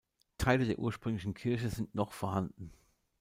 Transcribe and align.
Teile 0.39 0.65
der 0.65 0.79
ursprünglich 0.79 1.31
Kirche 1.35 1.69
sind 1.69 1.93
noch 1.93 2.11
vorhanden. 2.11 2.73